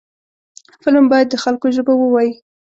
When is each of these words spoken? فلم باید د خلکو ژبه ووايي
فلم 0.83 1.05
باید 1.11 1.27
د 1.29 1.35
خلکو 1.43 1.65
ژبه 1.75 1.93
ووايي 1.97 2.33